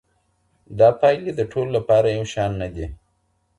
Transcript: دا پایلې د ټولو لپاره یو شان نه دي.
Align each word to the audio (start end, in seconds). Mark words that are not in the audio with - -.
دا 0.79 0.89
پایلې 0.99 1.31
د 1.35 1.41
ټولو 1.51 1.69
لپاره 1.77 2.07
یو 2.17 2.25
شان 2.33 2.51
نه 2.61 2.67
دي. 2.75 2.85